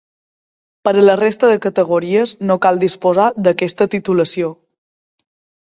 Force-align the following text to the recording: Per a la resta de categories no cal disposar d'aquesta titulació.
Per 0.87 0.93
a 1.01 1.03
la 1.03 1.17
resta 1.19 1.49
de 1.51 1.59
categories 1.67 2.33
no 2.53 2.57
cal 2.65 2.81
disposar 2.87 3.29
d'aquesta 3.49 3.89
titulació. 3.97 4.51